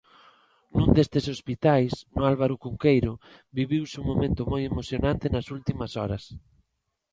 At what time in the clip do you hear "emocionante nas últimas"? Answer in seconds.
4.71-5.91